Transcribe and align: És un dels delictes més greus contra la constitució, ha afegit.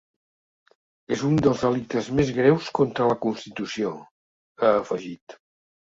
És 1.15 1.25
un 1.27 1.35
dels 1.47 1.65
delictes 1.67 2.09
més 2.21 2.31
greus 2.39 2.71
contra 2.79 3.11
la 3.11 3.19
constitució, 3.27 3.93
ha 4.65 4.73
afegit. 4.79 5.37